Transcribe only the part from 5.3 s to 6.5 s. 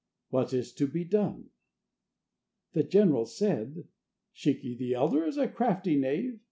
a crafty knave.